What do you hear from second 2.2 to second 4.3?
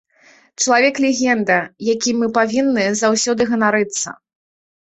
мы павінны заўсёды ганарыцца.